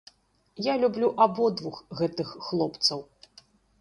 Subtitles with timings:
[0.71, 2.99] Я люблю абодвух гэтых хлопцаў!